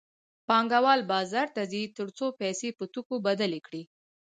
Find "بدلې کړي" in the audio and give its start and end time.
3.27-3.83